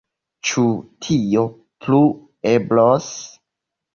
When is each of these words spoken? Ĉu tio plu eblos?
Ĉu 0.51 0.63
tio 1.07 1.43
plu 1.85 2.01
eblos? 2.53 3.13